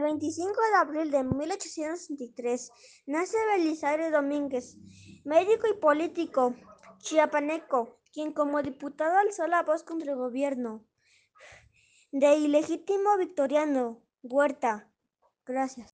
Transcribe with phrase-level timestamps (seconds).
[0.00, 2.72] El 25 de abril de 1863
[3.04, 4.78] nace Belisario Domínguez,
[5.26, 6.54] médico y político
[7.00, 10.86] chiapaneco, quien como diputado alzó la voz contra el gobierno
[12.12, 14.90] de ilegítimo Victoriano Huerta.
[15.44, 15.90] Gracias.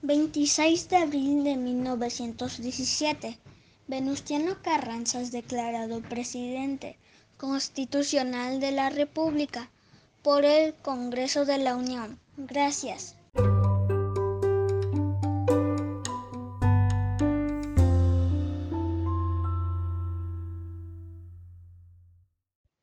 [0.00, 3.38] 26 de abril de 1917.
[3.86, 6.96] Venustiano Carranza es declarado presidente
[7.36, 9.68] constitucional de la República
[10.22, 12.18] por el Congreso de la Unión.
[12.38, 13.18] Gracias.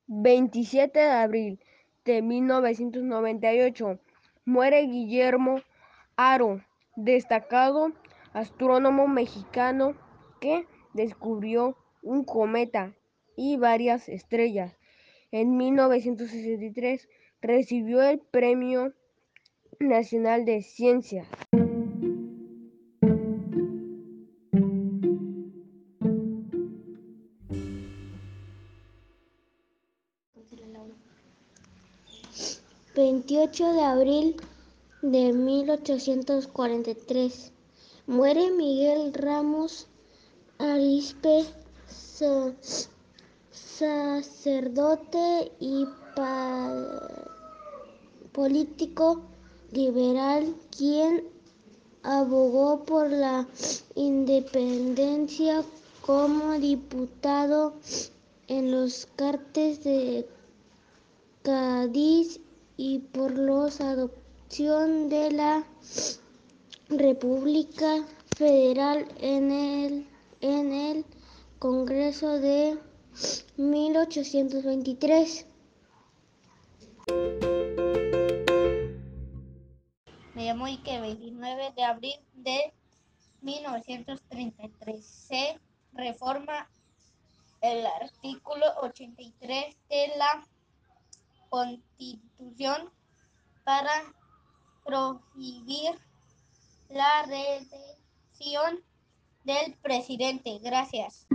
[0.07, 1.59] ...27 de abril
[2.05, 3.99] de 1998...
[4.45, 5.61] ...muere Guillermo
[6.15, 6.63] Aro
[6.95, 7.91] destacado
[8.33, 9.95] astrónomo mexicano
[10.39, 12.95] que descubrió un cometa
[13.35, 14.75] y varias estrellas.
[15.31, 17.07] En 1963
[17.41, 18.93] recibió el Premio
[19.79, 21.27] Nacional de Ciencias.
[32.93, 34.35] Veintiocho de abril
[35.01, 37.53] de 1843.
[38.05, 39.90] Muere Miguel Ramos
[40.61, 41.45] Arispe,
[43.51, 45.85] sacerdote y
[48.31, 49.21] político
[49.71, 51.23] liberal, quien
[52.03, 53.47] abogó por la
[53.95, 55.63] independencia
[56.05, 57.73] como diputado
[58.47, 60.27] en los cartes de
[61.43, 62.39] Cádiz
[62.77, 64.21] y por los adoptados
[64.59, 65.63] de la
[66.89, 70.10] República Federal en el,
[70.41, 71.05] en el
[71.59, 72.77] Congreso de
[73.57, 75.45] 1823.
[80.33, 82.73] Me llamo Ike, 29 de abril de
[83.41, 85.05] 1933.
[85.05, 85.59] Se
[85.93, 86.69] reforma
[87.61, 90.47] el artículo 83 de la
[91.49, 92.89] Constitución
[93.63, 93.91] para
[94.83, 95.91] prohibir
[96.89, 98.83] la reelección
[99.43, 100.59] del presidente.
[100.61, 101.27] Gracias.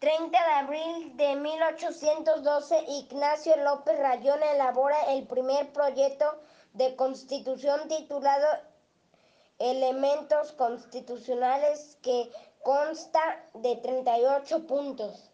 [0.00, 2.84] ...30 de abril de 1812...
[2.88, 6.26] ...Ignacio López Rayón elabora el primer proyecto
[6.74, 8.46] de constitución titulado
[9.58, 12.30] Elementos Constitucionales que
[12.62, 13.20] consta
[13.54, 15.30] de 38 puntos.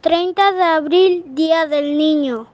[0.00, 2.46] 30 de abril, Día del Niño.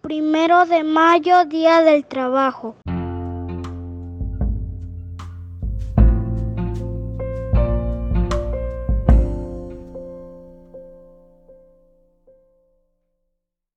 [0.00, 2.76] Primero de mayo, Día del Trabajo.